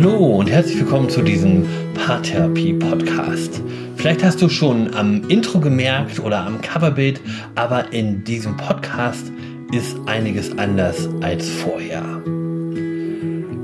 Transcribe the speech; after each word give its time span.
Hallo 0.00 0.36
und 0.36 0.48
herzlich 0.48 0.78
willkommen 0.78 1.10
zu 1.10 1.22
diesem 1.22 1.66
Paartherapie-Podcast. 1.94 3.60
Vielleicht 3.96 4.22
hast 4.22 4.40
du 4.40 4.48
schon 4.48 4.94
am 4.94 5.28
Intro 5.28 5.58
gemerkt 5.58 6.20
oder 6.20 6.46
am 6.46 6.60
Coverbild, 6.60 7.20
aber 7.56 7.92
in 7.92 8.22
diesem 8.22 8.56
Podcast 8.56 9.32
ist 9.72 9.96
einiges 10.06 10.56
anders 10.56 11.08
als 11.20 11.50
vorher. 11.50 12.04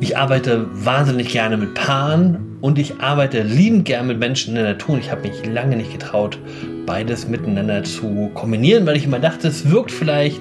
Ich 0.01 0.19
arbeite 0.19 0.67
wahnsinnig 0.73 1.29
gerne 1.29 1.57
mit 1.57 1.75
Paaren 1.75 2.59
und 2.61 2.81
ich 2.81 2.99
arbeite 2.99 3.45
liebend 3.45 3.85
gerne 3.85 4.09
mit 4.09 4.19
Menschen 4.19 4.57
in 4.57 4.65
der 4.65 4.73
Natur. 4.73 4.99
Ich 4.99 5.13
habe 5.13 5.29
mich 5.29 5.47
lange 5.47 5.77
nicht 5.77 5.93
getraut, 5.93 6.37
beides 6.85 7.29
miteinander 7.29 7.85
zu 7.85 8.33
kombinieren, 8.35 8.87
weil 8.87 8.97
ich 8.97 9.05
immer 9.05 9.21
dachte, 9.21 9.47
es 9.47 9.71
wirkt 9.71 9.93
vielleicht 9.93 10.41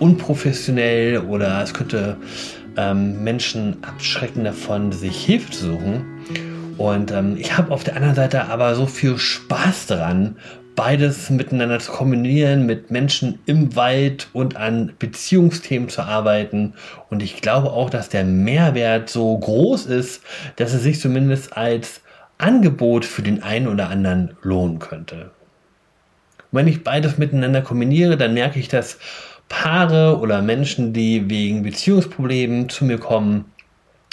unprofessionell 0.00 1.18
oder 1.18 1.62
es 1.62 1.74
könnte 1.74 2.16
ähm, 2.78 3.22
Menschen 3.24 3.76
abschrecken 3.82 4.44
davon, 4.44 4.92
sich 4.92 5.24
Hilfe 5.24 5.50
zu 5.50 5.66
suchen. 5.72 6.04
Und 6.78 7.10
ähm, 7.10 7.36
ich 7.36 7.58
habe 7.58 7.72
auf 7.72 7.82
der 7.82 7.96
anderen 7.96 8.14
Seite 8.14 8.44
aber 8.44 8.74
so 8.76 8.86
viel 8.86 9.18
Spaß 9.18 9.86
daran, 9.86 10.36
beides 10.76 11.28
miteinander 11.28 11.80
zu 11.80 11.90
kombinieren, 11.90 12.64
mit 12.64 12.92
Menschen 12.92 13.40
im 13.46 13.74
Wald 13.74 14.28
und 14.32 14.56
an 14.56 14.92
Beziehungsthemen 15.00 15.88
zu 15.88 16.02
arbeiten. 16.02 16.74
Und 17.10 17.20
ich 17.20 17.40
glaube 17.42 17.72
auch, 17.72 17.90
dass 17.90 18.10
der 18.10 18.22
Mehrwert 18.22 19.10
so 19.10 19.36
groß 19.36 19.86
ist, 19.86 20.22
dass 20.54 20.72
es 20.72 20.84
sich 20.84 21.00
zumindest 21.00 21.56
als 21.56 22.00
Angebot 22.38 23.04
für 23.04 23.22
den 23.22 23.42
einen 23.42 23.66
oder 23.66 23.90
anderen 23.90 24.36
lohnen 24.42 24.78
könnte. 24.78 25.32
Wenn 26.52 26.68
ich 26.68 26.84
beides 26.84 27.18
miteinander 27.18 27.60
kombiniere, 27.60 28.16
dann 28.16 28.34
merke 28.34 28.60
ich, 28.60 28.68
dass 28.68 28.98
Paare 29.48 30.18
oder 30.18 30.42
Menschen, 30.42 30.92
die 30.92 31.28
wegen 31.30 31.62
Beziehungsproblemen 31.62 32.68
zu 32.68 32.84
mir 32.84 32.98
kommen, 32.98 33.46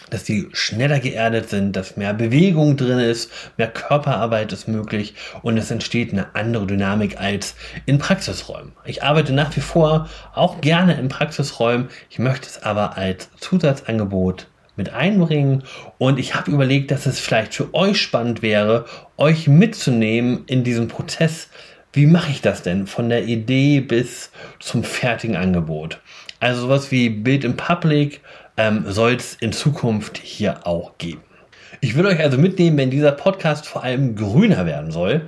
dass 0.09 0.23
die 0.23 0.47
schneller 0.53 0.99
geerdet 0.99 1.49
sind, 1.49 1.75
dass 1.75 1.97
mehr 1.97 2.13
Bewegung 2.13 2.77
drin 2.77 2.99
ist, 2.99 3.31
mehr 3.57 3.67
Körperarbeit 3.67 4.53
ist 4.53 4.67
möglich 4.67 5.15
und 5.41 5.57
es 5.57 5.71
entsteht 5.71 6.11
eine 6.11 6.35
andere 6.35 6.67
Dynamik 6.67 7.19
als 7.19 7.55
in 7.85 7.97
Praxisräumen. 7.97 8.73
Ich 8.85 9.03
arbeite 9.03 9.33
nach 9.33 9.55
wie 9.55 9.61
vor 9.61 10.09
auch 10.33 10.61
gerne 10.61 10.99
in 10.99 11.09
Praxisräumen, 11.09 11.89
ich 12.09 12.19
möchte 12.19 12.47
es 12.47 12.63
aber 12.63 12.97
als 12.97 13.29
Zusatzangebot 13.39 14.47
mit 14.75 14.93
einbringen 14.93 15.63
und 15.97 16.19
ich 16.19 16.35
habe 16.35 16.51
überlegt, 16.51 16.91
dass 16.91 17.05
es 17.05 17.19
vielleicht 17.19 17.55
für 17.55 17.73
euch 17.73 17.99
spannend 17.99 18.41
wäre, 18.41 18.85
euch 19.17 19.47
mitzunehmen 19.47 20.43
in 20.47 20.63
diesem 20.63 20.87
Prozess, 20.87 21.49
wie 21.95 22.05
mache 22.05 22.31
ich 22.31 22.41
das 22.41 22.61
denn 22.61 22.87
von 22.87 23.09
der 23.09 23.25
Idee 23.25 23.79
bis 23.79 24.31
zum 24.59 24.83
fertigen 24.83 25.35
Angebot? 25.35 26.01
Also 26.39 26.61
sowas 26.61 26.91
wie 26.91 27.09
Bild 27.09 27.43
in 27.43 27.55
Public 27.55 28.21
ähm, 28.57 28.83
soll 28.87 29.13
es 29.13 29.35
in 29.35 29.53
Zukunft 29.53 30.17
hier 30.17 30.67
auch 30.67 30.97
geben. 30.97 31.21
Ich 31.81 31.95
will 31.95 32.05
euch 32.05 32.19
also 32.19 32.37
mitnehmen, 32.37 32.77
wenn 32.77 32.89
dieser 32.89 33.11
Podcast 33.11 33.65
vor 33.65 33.83
allem 33.83 34.15
grüner 34.15 34.65
werden 34.65 34.91
soll. 34.91 35.27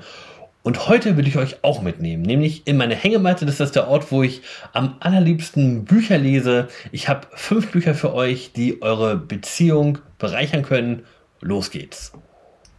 Und 0.63 0.89
heute 0.89 1.15
will 1.15 1.27
ich 1.27 1.37
euch 1.37 1.63
auch 1.63 1.81
mitnehmen, 1.81 2.23
nämlich 2.23 2.67
in 2.67 2.75
meine 2.75 2.95
Hängematte. 2.95 3.45
Das 3.45 3.61
ist 3.61 3.75
der 3.75 3.87
Ort, 3.87 4.11
wo 4.11 4.23
ich 4.23 4.41
am 4.73 4.97
allerliebsten 4.99 5.85
Bücher 5.85 6.17
lese. 6.17 6.67
Ich 6.91 7.07
habe 7.07 7.27
fünf 7.33 7.71
Bücher 7.71 7.95
für 7.95 8.13
euch, 8.13 8.51
die 8.53 8.81
eure 8.81 9.15
Beziehung 9.15 9.99
bereichern 10.19 10.63
können. 10.63 11.05
Los 11.39 11.71
geht's. 11.71 12.11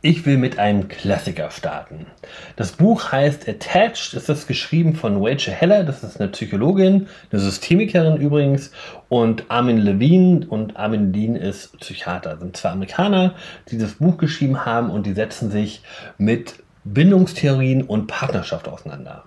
Ich 0.01 0.25
will 0.27 0.37
mit 0.37 0.61
einem 0.61 0.87
Klassiker 0.87 1.51
starten. 1.51 2.07
Das 2.55 2.71
Buch 2.71 3.11
heißt 3.11 3.49
Attached. 3.49 4.15
Ist 4.15 4.47
geschrieben 4.47 4.95
von 4.95 5.17
Rachel 5.21 5.53
Heller. 5.53 5.83
Das 5.83 6.05
ist 6.05 6.21
eine 6.21 6.31
Psychologin, 6.31 7.09
eine 7.33 7.41
Systemikerin 7.41 8.17
übrigens. 8.17 8.71
Und 9.09 9.51
Armin 9.51 9.79
Levine. 9.79 10.47
Und 10.49 10.77
Armin 10.77 11.13
Levine 11.13 11.41
ist 11.41 11.77
Psychiater. 11.81 12.31
Das 12.31 12.39
sind 12.39 12.57
zwei 12.57 12.71
Amerikaner, 12.71 13.35
die 13.73 13.79
das 13.79 13.95
Buch 13.95 14.19
geschrieben 14.19 14.65
haben 14.65 14.91
und 14.91 15.05
die 15.05 15.15
setzen 15.15 15.51
sich 15.51 15.83
mit 16.17 16.63
Bindungstheorien 16.85 17.83
und 17.83 18.07
Partnerschaft 18.07 18.69
auseinander. 18.69 19.25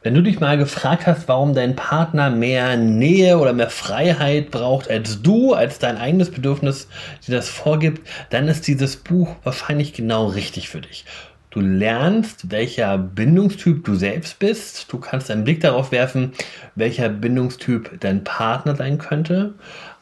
Wenn 0.00 0.14
du 0.14 0.22
dich 0.22 0.38
mal 0.38 0.56
gefragt 0.56 1.08
hast, 1.08 1.26
warum 1.26 1.54
dein 1.54 1.74
Partner 1.74 2.30
mehr 2.30 2.76
Nähe 2.76 3.36
oder 3.36 3.52
mehr 3.52 3.68
Freiheit 3.68 4.52
braucht 4.52 4.88
als 4.88 5.22
du, 5.22 5.54
als 5.54 5.80
dein 5.80 5.96
eigenes 5.96 6.30
Bedürfnis 6.30 6.86
dir 7.26 7.34
das 7.34 7.48
vorgibt, 7.48 8.06
dann 8.30 8.46
ist 8.46 8.68
dieses 8.68 8.96
Buch 8.96 9.34
wahrscheinlich 9.42 9.92
genau 9.94 10.26
richtig 10.26 10.68
für 10.68 10.80
dich. 10.80 11.04
Du 11.50 11.60
lernst, 11.60 12.52
welcher 12.52 12.96
Bindungstyp 12.96 13.84
du 13.84 13.96
selbst 13.96 14.38
bist. 14.38 14.92
Du 14.92 14.98
kannst 14.98 15.32
einen 15.32 15.42
Blick 15.42 15.60
darauf 15.62 15.90
werfen, 15.90 16.32
welcher 16.76 17.08
Bindungstyp 17.08 17.98
dein 17.98 18.22
Partner 18.22 18.76
sein 18.76 18.98
könnte. 18.98 19.54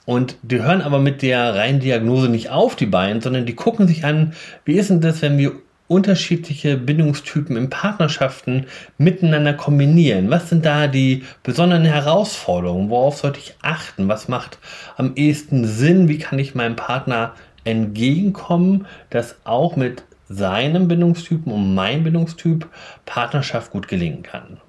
Und 0.04 0.36
die 0.42 0.60
hören 0.60 0.82
aber 0.82 0.98
mit 0.98 1.22
der 1.22 1.54
reinen 1.54 1.80
Diagnose 1.80 2.28
nicht 2.28 2.50
auf, 2.50 2.76
die 2.76 2.86
beiden, 2.86 3.22
sondern 3.22 3.46
die 3.46 3.56
gucken 3.56 3.88
sich 3.88 4.04
an, 4.04 4.34
wie 4.66 4.74
ist 4.74 4.90
denn 4.90 5.00
das, 5.00 5.22
wenn 5.22 5.38
wir 5.38 5.52
unterschiedliche 5.88 6.76
Bindungstypen 6.76 7.56
in 7.56 7.70
Partnerschaften 7.70 8.66
miteinander 8.98 9.54
kombinieren? 9.54 10.30
Was 10.30 10.48
sind 10.48 10.64
da 10.64 10.86
die 10.86 11.24
besonderen 11.42 11.84
Herausforderungen? 11.84 12.90
Worauf 12.90 13.18
sollte 13.18 13.38
ich 13.38 13.54
achten? 13.62 14.08
Was 14.08 14.28
macht 14.28 14.58
am 14.96 15.14
ehesten 15.14 15.64
Sinn? 15.64 16.08
Wie 16.08 16.18
kann 16.18 16.38
ich 16.38 16.54
meinem 16.54 16.76
Partner 16.76 17.34
entgegenkommen, 17.64 18.86
dass 19.10 19.36
auch 19.44 19.76
mit 19.76 20.04
seinem 20.28 20.88
Bindungstypen 20.88 21.52
und 21.52 21.74
meinem 21.74 22.04
Bindungstyp 22.04 22.68
Partnerschaft 23.04 23.70
gut 23.70 23.88
gelingen 23.88 24.22
kann? 24.22 24.60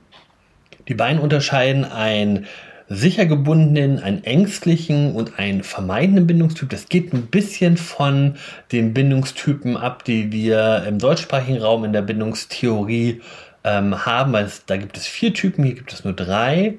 Die 0.88 0.94
beiden 0.94 1.20
unterscheiden 1.20 1.84
ein 1.84 2.46
sicher 2.90 3.26
gebundenen, 3.26 4.00
einen 4.00 4.24
ängstlichen 4.24 5.14
und 5.14 5.40
einen 5.40 5.64
vermeidenden 5.64 6.28
Bindungstyp. 6.28 6.70
Das 6.70 6.88
geht 6.88 7.14
ein 7.14 7.28
bisschen 7.28 7.78
von 7.78 8.36
den 8.72 8.94
Bindungstypen 8.94 9.76
ab, 9.76 10.06
die 10.06 10.32
wir 10.32 10.84
im 10.88 11.00
deutschsprachigen 11.00 11.62
Raum 11.62 11.84
in 11.84 11.94
der 11.94 12.02
Bindungstheorie 12.02 13.22
ähm, 13.64 14.06
haben, 14.06 14.32
weil 14.32 14.46
es, 14.46 14.66
da 14.66 14.78
gibt 14.78 14.96
es 14.98 15.06
vier 15.06 15.34
Typen, 15.34 15.66
hier 15.66 15.76
gibt 15.76 15.92
es 15.92 16.06
nur 16.06 16.14
drei. 16.14 16.76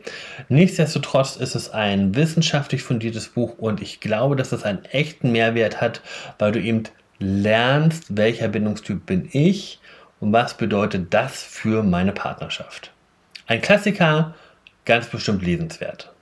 Nichtsdestotrotz 0.49 1.37
ist 1.37 1.55
es 1.55 1.71
ein 1.71 2.15
wissenschaftlich 2.15 2.83
fundiertes 2.83 3.29
Buch 3.29 3.59
und 3.59 3.83
ich 3.83 4.01
glaube, 4.01 4.37
dass 4.37 4.53
es 4.53 4.63
einen 4.63 4.85
echten 4.87 5.33
Mehrwert 5.33 5.81
hat, 5.81 6.01
weil 6.39 6.53
du 6.53 6.61
eben 6.61 6.85
lernst, 7.19 8.17
welcher 8.17 8.49
Bindungstyp 8.49 9.05
bin 9.05 9.29
ich 9.33 9.81
und 10.21 10.33
was 10.33 10.57
bedeutet 10.57 11.13
das 11.13 11.43
für 11.43 11.83
meine 11.83 12.13
Partnerschaft. 12.13 12.93
Ein 13.47 13.61
Klassiker, 13.61 14.35
ganz 14.89 15.07
bestimmt 15.07 15.45
lesenswert. 15.45 16.13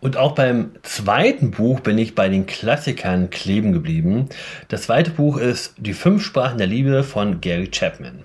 Und 0.00 0.16
auch 0.16 0.34
beim 0.34 0.72
zweiten 0.82 1.52
Buch 1.52 1.80
bin 1.80 1.96
ich 1.96 2.14
bei 2.14 2.28
den 2.28 2.46
Klassikern 2.46 3.30
kleben 3.30 3.72
geblieben. 3.72 4.28
Das 4.68 4.82
zweite 4.82 5.12
Buch 5.12 5.38
ist 5.38 5.74
Die 5.78 5.94
fünf 5.94 6.24
Sprachen 6.24 6.58
der 6.58 6.66
Liebe 6.66 7.04
von 7.04 7.40
Gary 7.40 7.68
Chapman. 7.68 8.24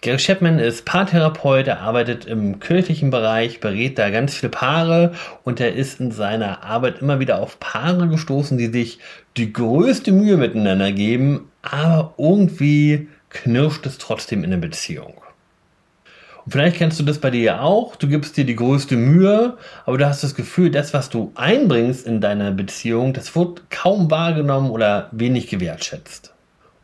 Gary 0.00 0.16
Chapman 0.16 0.58
ist 0.58 0.84
Paartherapeut, 0.84 1.66
er 1.66 1.80
arbeitet 1.80 2.24
im 2.24 2.60
kirchlichen 2.60 3.10
Bereich, 3.10 3.60
berät 3.60 3.98
da 3.98 4.10
ganz 4.10 4.34
viele 4.34 4.50
Paare 4.50 5.12
und 5.42 5.60
er 5.60 5.74
ist 5.74 6.00
in 6.00 6.12
seiner 6.12 6.62
Arbeit 6.62 7.02
immer 7.02 7.18
wieder 7.18 7.40
auf 7.40 7.58
Paare 7.58 8.08
gestoßen, 8.08 8.56
die 8.58 8.68
sich 8.68 9.00
die 9.36 9.52
größte 9.52 10.12
Mühe 10.12 10.36
miteinander 10.36 10.92
geben, 10.92 11.50
aber 11.62 12.14
irgendwie 12.16 13.08
knirscht 13.28 13.86
es 13.86 13.98
trotzdem 13.98 14.44
in 14.44 14.52
der 14.52 14.58
Beziehung. 14.58 15.14
Und 16.48 16.52
vielleicht 16.52 16.78
kennst 16.78 16.98
du 16.98 17.04
das 17.04 17.18
bei 17.18 17.28
dir 17.28 17.42
ja 17.42 17.60
auch. 17.60 17.94
Du 17.96 18.08
gibst 18.08 18.38
dir 18.38 18.46
die 18.46 18.56
größte 18.56 18.96
Mühe, 18.96 19.58
aber 19.84 19.98
du 19.98 20.08
hast 20.08 20.24
das 20.24 20.34
Gefühl, 20.34 20.70
das, 20.70 20.94
was 20.94 21.10
du 21.10 21.30
einbringst 21.34 22.06
in 22.06 22.22
deine 22.22 22.52
Beziehung, 22.52 23.12
das 23.12 23.36
wird 23.36 23.70
kaum 23.70 24.10
wahrgenommen 24.10 24.70
oder 24.70 25.10
wenig 25.12 25.48
gewertschätzt. 25.48 26.32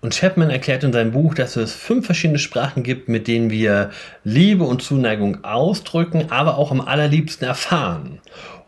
Und 0.03 0.15
Chapman 0.15 0.51
erklärt 0.51 0.85
in 0.85 0.93
seinem 0.93 1.13
Buch, 1.13 1.35
dass 1.35 1.57
es 1.57 1.73
fünf 1.73 2.05
verschiedene 2.05 2.39
Sprachen 2.39 2.83
gibt, 2.83 3.09
mit 3.09 3.27
denen 3.27 3.49
wir 3.49 3.89
Liebe 4.23 4.65
und 4.65 4.83
Zuneigung 4.83 5.45
ausdrücken, 5.45 6.27
aber 6.29 6.59
auch 6.59 6.71
am 6.71 6.83
allerliebsten 6.83 7.49
erfahren. 7.49 8.19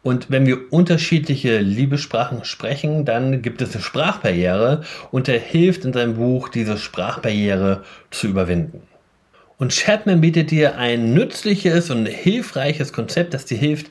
Und 0.03 0.31
wenn 0.31 0.47
wir 0.47 0.73
unterschiedliche 0.73 1.59
Liebessprachen 1.59 2.47
sprechen, 2.47 3.05
dann 3.05 3.43
gibt 3.43 3.61
es 3.61 3.75
eine 3.75 3.83
Sprachbarriere 3.83 4.81
und 5.11 5.29
er 5.29 5.41
hilft 5.41 5.85
in 5.85 5.93
seinem 5.93 6.15
Buch, 6.15 6.49
diese 6.49 6.79
Sprachbarriere 6.79 7.83
zu 8.11 8.29
überwinden. 8.29 8.81
Und 9.59 9.73
Chapman 9.73 10.21
bietet 10.21 10.51
dir 10.51 10.77
ein 10.77 11.15
nützliches 11.15 11.91
und 11.91 12.07
hilfreiches 12.07 12.93
Konzept, 12.93 13.33
das 13.33 13.47
dir 13.47 13.57
hilft, 13.57 13.87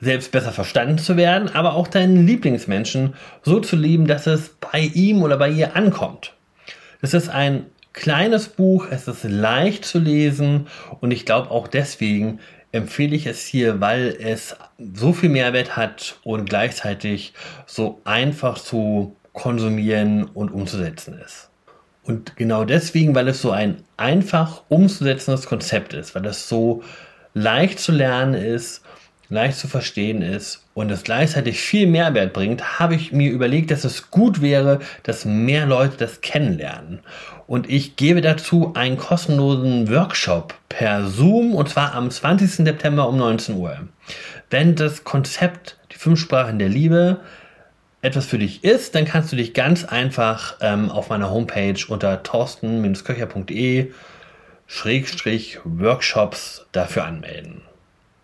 selbst 0.00 0.32
besser 0.32 0.52
verstanden 0.52 0.96
zu 0.96 1.16
werden, 1.16 1.50
aber 1.54 1.74
auch 1.74 1.88
deinen 1.88 2.26
Lieblingsmenschen 2.26 3.14
so 3.42 3.60
zu 3.60 3.76
lieben, 3.76 4.06
dass 4.06 4.26
es 4.26 4.56
bei 4.72 4.80
ihm 4.80 5.22
oder 5.22 5.36
bei 5.36 5.50
ihr 5.50 5.76
ankommt. 5.76 6.32
Es 7.02 7.12
ist 7.12 7.28
ein 7.28 7.66
kleines 7.92 8.48
Buch, 8.48 8.86
es 8.90 9.08
ist 9.08 9.24
leicht 9.24 9.84
zu 9.84 9.98
lesen 9.98 10.68
und 11.00 11.10
ich 11.10 11.26
glaube 11.26 11.50
auch 11.50 11.68
deswegen 11.68 12.40
empfehle 12.72 13.16
ich 13.16 13.26
es 13.26 13.44
hier, 13.44 13.80
weil 13.80 14.16
es 14.18 14.56
so 14.94 15.12
viel 15.12 15.28
Mehrwert 15.28 15.76
hat 15.76 16.18
und 16.22 16.48
gleichzeitig 16.48 17.34
so 17.66 18.00
einfach 18.04 18.58
zu 18.58 19.16
konsumieren 19.32 20.24
und 20.24 20.50
umzusetzen 20.50 21.20
ist. 21.24 21.49
Und 22.10 22.34
genau 22.34 22.64
deswegen, 22.64 23.14
weil 23.14 23.28
es 23.28 23.40
so 23.40 23.52
ein 23.52 23.84
einfach 23.96 24.62
umzusetzendes 24.68 25.46
Konzept 25.46 25.94
ist, 25.94 26.16
weil 26.16 26.26
es 26.26 26.48
so 26.48 26.82
leicht 27.34 27.78
zu 27.78 27.92
lernen 27.92 28.34
ist, 28.34 28.82
leicht 29.28 29.56
zu 29.56 29.68
verstehen 29.68 30.20
ist 30.20 30.66
und 30.74 30.90
es 30.90 31.04
gleichzeitig 31.04 31.60
viel 31.60 31.86
Mehrwert 31.86 32.32
bringt, 32.32 32.80
habe 32.80 32.96
ich 32.96 33.12
mir 33.12 33.30
überlegt, 33.30 33.70
dass 33.70 33.84
es 33.84 34.10
gut 34.10 34.42
wäre, 34.42 34.80
dass 35.04 35.24
mehr 35.24 35.66
Leute 35.66 35.98
das 35.98 36.20
kennenlernen. 36.20 36.98
Und 37.46 37.70
ich 37.70 37.94
gebe 37.94 38.22
dazu 38.22 38.72
einen 38.74 38.96
kostenlosen 38.96 39.88
Workshop 39.88 40.54
per 40.68 41.06
Zoom 41.06 41.54
und 41.54 41.68
zwar 41.68 41.94
am 41.94 42.10
20. 42.10 42.66
September 42.66 43.08
um 43.08 43.18
19 43.18 43.54
Uhr. 43.54 43.78
Wenn 44.50 44.74
das 44.74 45.04
Konzept, 45.04 45.78
die 45.92 45.96
fünf 45.96 46.18
Sprachen 46.18 46.58
der 46.58 46.70
Liebe, 46.70 47.20
etwas 48.02 48.26
für 48.26 48.38
dich 48.38 48.64
ist, 48.64 48.94
dann 48.94 49.04
kannst 49.04 49.32
du 49.32 49.36
dich 49.36 49.54
ganz 49.54 49.84
einfach 49.84 50.56
ähm, 50.60 50.90
auf 50.90 51.08
meiner 51.08 51.30
Homepage 51.30 51.78
unter 51.88 52.22
torsten-köcher.de 52.22 53.92
Schrägstrich 54.66 55.58
Workshops 55.64 56.66
dafür 56.72 57.04
anmelden. 57.04 57.62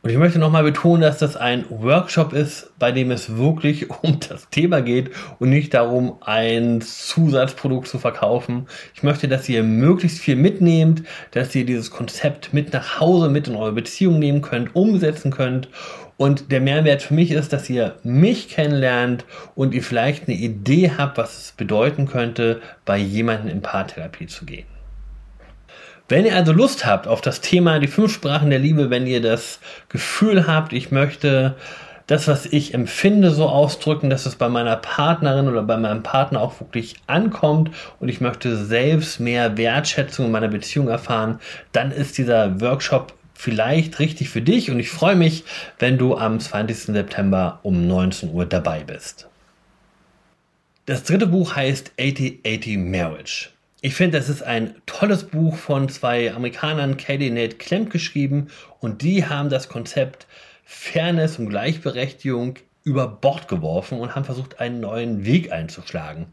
Und 0.06 0.12
ich 0.12 0.18
möchte 0.18 0.38
nochmal 0.38 0.62
betonen, 0.62 1.02
dass 1.02 1.18
das 1.18 1.34
ein 1.34 1.64
Workshop 1.68 2.32
ist, 2.32 2.70
bei 2.78 2.92
dem 2.92 3.10
es 3.10 3.38
wirklich 3.38 3.90
um 4.04 4.20
das 4.20 4.48
Thema 4.50 4.80
geht 4.80 5.10
und 5.40 5.50
nicht 5.50 5.74
darum, 5.74 6.18
ein 6.20 6.80
Zusatzprodukt 6.80 7.88
zu 7.88 7.98
verkaufen. 7.98 8.68
Ich 8.94 9.02
möchte, 9.02 9.26
dass 9.26 9.48
ihr 9.48 9.64
möglichst 9.64 10.20
viel 10.20 10.36
mitnehmt, 10.36 11.02
dass 11.32 11.52
ihr 11.56 11.66
dieses 11.66 11.90
Konzept 11.90 12.54
mit 12.54 12.72
nach 12.72 13.00
Hause, 13.00 13.28
mit 13.28 13.48
in 13.48 13.56
eure 13.56 13.72
Beziehung 13.72 14.20
nehmen 14.20 14.42
könnt, 14.42 14.76
umsetzen 14.76 15.32
könnt. 15.32 15.70
Und 16.16 16.52
der 16.52 16.60
Mehrwert 16.60 17.02
für 17.02 17.14
mich 17.14 17.32
ist, 17.32 17.52
dass 17.52 17.68
ihr 17.68 17.96
mich 18.04 18.48
kennenlernt 18.48 19.24
und 19.56 19.74
ihr 19.74 19.82
vielleicht 19.82 20.28
eine 20.28 20.36
Idee 20.36 20.92
habt, 20.96 21.18
was 21.18 21.36
es 21.36 21.50
bedeuten 21.50 22.06
könnte, 22.06 22.60
bei 22.84 22.96
jemandem 22.96 23.48
in 23.48 23.60
Paartherapie 23.60 24.28
zu 24.28 24.46
gehen. 24.46 24.75
Wenn 26.08 26.24
ihr 26.24 26.36
also 26.36 26.52
Lust 26.52 26.86
habt 26.86 27.08
auf 27.08 27.20
das 27.20 27.40
Thema 27.40 27.80
die 27.80 27.88
fünf 27.88 28.12
Sprachen 28.12 28.50
der 28.50 28.60
Liebe, 28.60 28.90
wenn 28.90 29.06
ihr 29.06 29.20
das 29.20 29.58
Gefühl 29.88 30.46
habt, 30.46 30.72
ich 30.72 30.92
möchte 30.92 31.56
das, 32.06 32.28
was 32.28 32.46
ich 32.46 32.74
empfinde, 32.74 33.32
so 33.32 33.48
ausdrücken, 33.48 34.10
dass 34.10 34.26
es 34.26 34.36
bei 34.36 34.48
meiner 34.48 34.76
Partnerin 34.76 35.48
oder 35.48 35.62
bei 35.62 35.76
meinem 35.76 36.04
Partner 36.04 36.40
auch 36.40 36.60
wirklich 36.60 36.94
ankommt 37.08 37.72
und 37.98 38.08
ich 38.08 38.20
möchte 38.20 38.56
selbst 38.56 39.18
mehr 39.18 39.56
Wertschätzung 39.56 40.26
in 40.26 40.32
meiner 40.32 40.46
Beziehung 40.46 40.86
erfahren, 40.86 41.40
dann 41.72 41.90
ist 41.90 42.18
dieser 42.18 42.60
Workshop 42.60 43.12
vielleicht 43.34 43.98
richtig 43.98 44.30
für 44.30 44.40
dich 44.40 44.70
und 44.70 44.78
ich 44.78 44.90
freue 44.90 45.16
mich, 45.16 45.44
wenn 45.80 45.98
du 45.98 46.16
am 46.16 46.38
20. 46.38 46.94
September 46.94 47.58
um 47.64 47.88
19 47.88 48.32
Uhr 48.32 48.46
dabei 48.46 48.84
bist. 48.84 49.28
Das 50.86 51.02
dritte 51.02 51.26
Buch 51.26 51.56
heißt 51.56 51.90
8080 51.98 52.78
Marriage. 52.78 53.55
Ich 53.82 53.94
finde, 53.94 54.16
das 54.16 54.30
ist 54.30 54.42
ein 54.42 54.74
tolles 54.86 55.24
Buch 55.24 55.54
von 55.56 55.90
zwei 55.90 56.32
Amerikanern, 56.32 56.96
Katie 56.96 57.30
Nate 57.30 57.56
Klemp, 57.56 57.90
geschrieben 57.90 58.48
und 58.80 59.02
die 59.02 59.26
haben 59.26 59.50
das 59.50 59.68
Konzept 59.68 60.26
Fairness 60.64 61.38
und 61.38 61.50
Gleichberechtigung 61.50 62.54
über 62.84 63.06
Bord 63.06 63.48
geworfen 63.48 64.00
und 64.00 64.14
haben 64.14 64.24
versucht, 64.24 64.60
einen 64.60 64.80
neuen 64.80 65.26
Weg 65.26 65.52
einzuschlagen. 65.52 66.28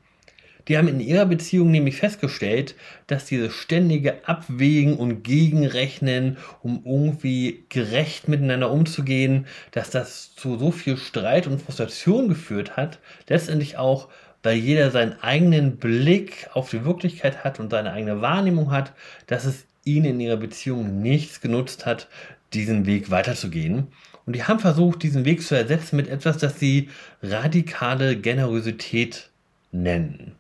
Die 0.70 0.78
haben 0.78 0.88
in 0.88 1.02
ihrer 1.02 1.26
Beziehung 1.26 1.72
nämlich 1.72 1.98
festgestellt, 1.98 2.76
dass 3.08 3.26
dieses 3.26 3.54
ständige 3.54 4.26
Abwägen 4.26 4.96
und 4.96 5.24
Gegenrechnen, 5.24 6.38
um 6.62 6.84
irgendwie 6.86 7.66
gerecht 7.68 8.30
miteinander 8.30 8.72
umzugehen, 8.72 9.48
dass 9.72 9.90
das 9.90 10.34
zu 10.36 10.58
so 10.58 10.72
viel 10.72 10.96
Streit 10.96 11.48
und 11.48 11.62
Frustration 11.62 12.30
geführt 12.30 12.78
hat, 12.78 13.00
letztendlich 13.28 13.78
auch 13.78 14.08
weil 14.44 14.58
jeder 14.58 14.92
seinen 14.92 15.20
eigenen 15.22 15.78
Blick 15.78 16.50
auf 16.54 16.70
die 16.70 16.86
Wirklichkeit 16.86 17.44
hat 17.44 17.60
und 17.60 17.72
seine 17.72 17.94
eigene 17.94 18.22
Wahrnehmung 18.22 18.72
hat, 18.72 18.94
dass 19.28 19.46
es 19.46 19.66
ihnen 19.86 20.06
in 20.06 20.20
ihrer 20.20 20.38
Beziehung 20.38 21.02
nichts 21.02 21.42
genutzt 21.42 21.86
hat, 21.86 22.08
diesen 22.54 22.86
Weg 22.86 23.10
weiterzugehen. 23.10 23.88
Und 24.26 24.36
die 24.36 24.44
haben 24.44 24.60
versucht, 24.60 25.04
diesen 25.04 25.26
Weg 25.26 25.42
zu 25.42 25.56
ersetzen 25.56 25.96
mit 25.96 26.08
etwas, 26.08 26.38
das 26.38 26.60
sie 26.60 26.90
radikale 27.22 28.16
Generosität 28.16 29.30
nennen. 29.72 30.36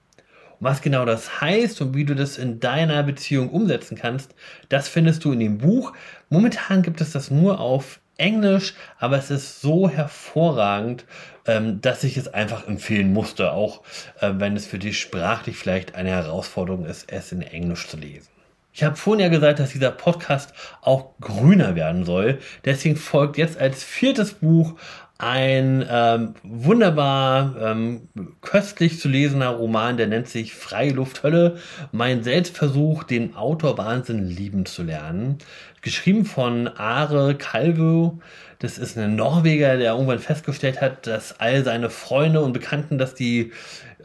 Und 0.59 0.67
was 0.67 0.81
genau 0.81 1.05
das 1.05 1.41
heißt 1.41 1.81
und 1.81 1.95
wie 1.95 2.05
du 2.05 2.15
das 2.15 2.37
in 2.37 2.59
deiner 2.59 3.03
Beziehung 3.03 3.49
umsetzen 3.49 3.97
kannst, 3.97 4.33
das 4.69 4.87
findest 4.87 5.25
du 5.25 5.33
in 5.33 5.39
dem 5.39 5.57
Buch. 5.57 5.93
Momentan 6.29 6.81
gibt 6.81 7.01
es 7.01 7.11
das 7.11 7.31
nur 7.31 7.59
auf 7.59 7.99
Englisch, 8.17 8.73
aber 8.99 9.17
es 9.17 9.31
ist 9.31 9.61
so 9.61 9.89
hervorragend, 9.89 11.05
ähm, 11.45 11.81
dass 11.81 12.03
ich 12.03 12.17
es 12.17 12.27
einfach 12.27 12.67
empfehlen 12.67 13.11
musste, 13.13 13.51
auch 13.51 13.81
äh, 14.21 14.31
wenn 14.35 14.55
es 14.55 14.65
für 14.65 14.79
dich 14.79 14.99
sprachlich 14.99 15.57
vielleicht 15.57 15.95
eine 15.95 16.09
Herausforderung 16.09 16.85
ist, 16.85 17.11
es 17.11 17.31
in 17.31 17.41
Englisch 17.41 17.87
zu 17.87 17.97
lesen. 17.97 18.29
Ich 18.75 18.83
habe 18.83 18.95
vorhin 18.95 19.21
ja 19.21 19.29
gesagt, 19.29 19.59
dass 19.59 19.69
dieser 19.69 19.91
Podcast 19.91 20.51
auch 20.81 21.11
grüner 21.21 21.75
werden 21.75 22.05
soll. 22.05 22.39
Deswegen 22.65 22.95
folgt 22.95 23.37
jetzt 23.37 23.59
als 23.59 23.83
viertes 23.83 24.33
Buch 24.33 24.73
ein 25.17 25.85
ähm, 25.89 26.33
wunderbar 26.43 27.55
ähm, 27.59 28.09
köstlich 28.41 28.99
zu 28.99 29.07
lesender 29.07 29.49
Roman, 29.49 29.95
der 29.97 30.07
nennt 30.07 30.27
sich 30.27 30.53
Freie 30.53 30.91
Luft 30.91 31.23
Hölle. 31.23 31.57
Mein 31.91 32.23
Selbstversuch, 32.23 33.03
den 33.03 33.35
Autor 33.35 33.77
Wahnsinn 33.77 34.27
lieben 34.27 34.65
zu 34.65 34.83
lernen. 34.83 35.37
Geschrieben 35.81 36.25
von 36.25 36.67
Are 36.67 37.35
Calvo. 37.35 38.19
Das 38.59 38.77
ist 38.77 38.97
ein 38.97 39.15
Norweger, 39.15 39.77
der 39.77 39.93
irgendwann 39.93 40.19
festgestellt 40.19 40.81
hat, 40.81 41.05
dass 41.05 41.39
all 41.39 41.63
seine 41.63 41.89
Freunde 41.89 42.41
und 42.41 42.53
Bekannten, 42.53 42.97
dass 42.97 43.13
die 43.13 43.51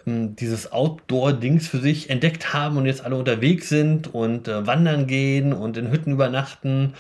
ähm, 0.07 0.37
dieses 0.37 0.73
Outdoor-Dings 0.73 1.69
für 1.69 1.79
sich 1.79 2.11
entdeckt 2.11 2.53
haben 2.53 2.77
und 2.77 2.87
jetzt 2.87 3.05
alle 3.05 3.17
unterwegs 3.17 3.69
sind 3.69 4.13
und 4.13 4.47
äh, 4.47 4.67
wandern 4.67 5.07
gehen 5.07 5.53
und 5.53 5.77
in 5.77 5.91
Hütten 5.91 6.13
übernachten 6.13 6.95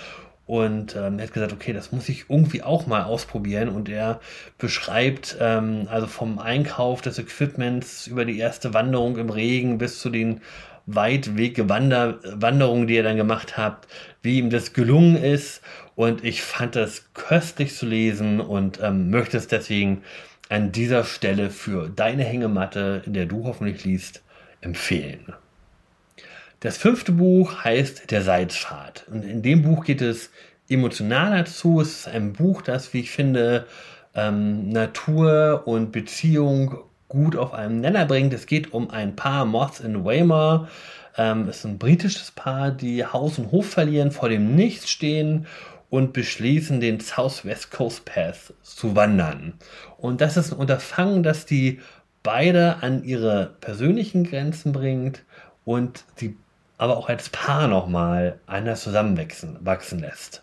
und 0.48 0.96
ähm, 0.96 1.18
er 1.18 1.26
hat 1.26 1.34
gesagt, 1.34 1.52
okay, 1.52 1.74
das 1.74 1.92
muss 1.92 2.08
ich 2.08 2.30
irgendwie 2.30 2.62
auch 2.62 2.86
mal 2.86 3.04
ausprobieren. 3.04 3.68
Und 3.68 3.90
er 3.90 4.18
beschreibt 4.56 5.36
ähm, 5.40 5.86
also 5.90 6.06
vom 6.06 6.38
Einkauf 6.38 7.02
des 7.02 7.18
Equipments 7.18 8.06
über 8.06 8.24
die 8.24 8.38
erste 8.38 8.72
Wanderung 8.72 9.18
im 9.18 9.28
Regen 9.28 9.76
bis 9.76 10.00
zu 10.00 10.08
den 10.08 10.40
Weitwegwanderungen, 10.86 12.86
die 12.86 12.96
er 12.96 13.02
dann 13.02 13.18
gemacht 13.18 13.58
hat, 13.58 13.86
wie 14.22 14.38
ihm 14.38 14.48
das 14.48 14.72
gelungen 14.72 15.22
ist. 15.22 15.60
Und 15.96 16.24
ich 16.24 16.40
fand 16.40 16.76
das 16.76 17.12
köstlich 17.12 17.74
zu 17.74 17.84
lesen 17.84 18.40
und 18.40 18.80
ähm, 18.82 19.10
möchte 19.10 19.36
es 19.36 19.48
deswegen 19.48 20.00
an 20.48 20.72
dieser 20.72 21.04
Stelle 21.04 21.50
für 21.50 21.90
deine 21.90 22.24
Hängematte, 22.24 23.02
in 23.04 23.12
der 23.12 23.26
du 23.26 23.44
hoffentlich 23.44 23.84
liest, 23.84 24.22
empfehlen. 24.62 25.34
Das 26.60 26.76
fünfte 26.76 27.12
Buch 27.12 27.62
heißt 27.62 28.10
Der 28.10 28.22
Salzpfad. 28.22 29.06
Und 29.08 29.24
in 29.24 29.42
dem 29.42 29.62
Buch 29.62 29.84
geht 29.84 30.02
es 30.02 30.30
emotionaler 30.68 31.44
zu. 31.44 31.80
Es 31.80 32.00
ist 32.00 32.08
ein 32.08 32.32
Buch, 32.32 32.62
das, 32.62 32.92
wie 32.92 33.00
ich 33.00 33.12
finde, 33.12 33.66
ähm, 34.14 34.68
Natur 34.70 35.62
und 35.66 35.92
Beziehung 35.92 36.78
gut 37.06 37.36
auf 37.36 37.54
einen 37.54 37.80
Nenner 37.80 38.06
bringt. 38.06 38.34
Es 38.34 38.46
geht 38.46 38.72
um 38.72 38.90
ein 38.90 39.14
Paar, 39.14 39.44
Moss 39.44 39.78
in 39.78 40.04
Weimar. 40.04 40.68
Ähm, 41.16 41.48
es 41.48 41.58
ist 41.58 41.64
ein 41.64 41.78
britisches 41.78 42.32
Paar, 42.32 42.72
die 42.72 43.06
Haus 43.06 43.38
und 43.38 43.52
Hof 43.52 43.70
verlieren, 43.70 44.10
vor 44.10 44.28
dem 44.28 44.56
Nichts 44.56 44.90
stehen 44.90 45.46
und 45.90 46.12
beschließen, 46.12 46.80
den 46.80 46.98
Southwest 46.98 47.70
Coast 47.70 48.04
Path 48.04 48.52
zu 48.62 48.96
wandern. 48.96 49.54
Und 49.96 50.20
das 50.20 50.36
ist 50.36 50.52
ein 50.52 50.58
Unterfangen, 50.58 51.22
das 51.22 51.46
die 51.46 51.78
beide 52.24 52.82
an 52.82 53.04
ihre 53.04 53.54
persönlichen 53.60 54.24
Grenzen 54.24 54.72
bringt 54.72 55.24
und 55.64 56.04
sie 56.16 56.36
aber 56.78 56.96
auch 56.96 57.08
als 57.08 57.28
Paar 57.28 57.68
nochmal 57.68 58.40
anders 58.46 58.82
zusammenwachsen 58.82 59.58
wachsen 59.60 59.98
lässt. 59.98 60.42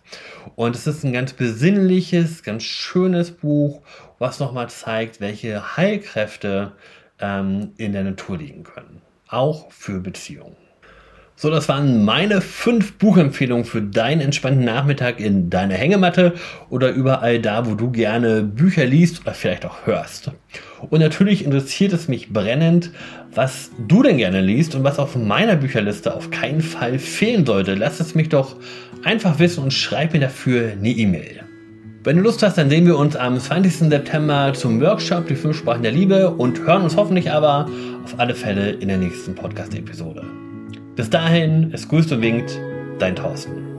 Und 0.55 0.75
es 0.75 0.85
ist 0.85 1.03
ein 1.03 1.13
ganz 1.13 1.33
besinnliches, 1.33 2.43
ganz 2.43 2.63
schönes 2.63 3.31
Buch, 3.31 3.81
was 4.19 4.39
nochmal 4.39 4.69
zeigt, 4.69 5.21
welche 5.21 5.77
Heilkräfte 5.77 6.73
ähm, 7.19 7.71
in 7.77 7.93
der 7.93 8.03
Natur 8.03 8.37
liegen 8.37 8.63
können. 8.63 9.01
Auch 9.27 9.71
für 9.71 9.99
Beziehungen. 10.01 10.64
So, 11.37 11.49
das 11.49 11.67
waren 11.67 12.05
meine 12.05 12.39
fünf 12.39 12.93
Buchempfehlungen 12.93 13.65
für 13.65 13.81
deinen 13.81 14.21
entspannten 14.21 14.63
Nachmittag 14.63 15.19
in 15.19 15.49
deiner 15.49 15.73
Hängematte 15.73 16.33
oder 16.69 16.91
überall 16.91 17.39
da, 17.39 17.65
wo 17.65 17.75
du 17.75 17.91
gerne 17.91 18.41
Bücher 18.41 18.85
liest 18.85 19.21
oder 19.21 19.33
vielleicht 19.33 19.65
auch 19.65 19.85
hörst. 19.85 20.31
Und 20.89 21.01
natürlich 21.01 21.43
interessiert 21.43 21.91
es 21.91 22.07
mich 22.07 22.31
brennend, 22.31 22.91
was 23.33 23.71
du 23.85 24.01
denn 24.01 24.15
gerne 24.15 24.39
liest 24.39 24.75
und 24.75 24.85
was 24.85 24.97
auf 24.97 25.17
meiner 25.17 25.57
Bücherliste 25.57 26.13
auf 26.15 26.31
keinen 26.31 26.61
Fall 26.61 26.99
fehlen 26.99 27.45
sollte. 27.45 27.75
Lass 27.75 27.99
es 27.99 28.15
mich 28.15 28.29
doch 28.29 28.55
einfach 29.03 29.37
wissen 29.37 29.61
und 29.61 29.73
schreib 29.73 30.13
mir 30.13 30.21
dafür 30.21 30.71
eine 30.71 30.89
E-Mail. 30.89 31.41
Wenn 32.05 32.15
du 32.15 32.23
Lust 32.23 32.43
hast, 32.43 32.57
dann 32.57 32.69
sehen 32.69 32.85
wir 32.85 32.97
uns 32.97 33.17
am 33.17 33.37
20. 33.37 33.89
September 33.89 34.53
zum 34.53 34.79
Workshop 34.79 35.27
Die 35.27 35.35
fünf 35.35 35.57
Sprachen 35.57 35.83
der 35.83 35.91
Liebe 35.91 36.29
und 36.29 36.59
hören 36.61 36.83
uns 36.83 36.95
hoffentlich 36.95 37.29
aber 37.29 37.67
auf 38.05 38.17
alle 38.19 38.35
Fälle 38.35 38.71
in 38.71 38.87
der 38.87 38.97
nächsten 38.97 39.35
Podcast-Episode. 39.35 40.44
Bis 40.95 41.09
dahin, 41.09 41.71
es 41.73 41.89
grüßt 41.89 42.13
und 42.13 42.21
winkt, 42.21 42.57
dein 42.99 43.17
Thorsten. 43.17 43.74